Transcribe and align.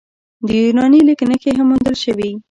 د 0.45 0.47
یوناني 0.61 0.99
لیک 1.07 1.21
نښې 1.29 1.51
هم 1.57 1.67
موندل 1.69 1.95
شوي 2.03 2.29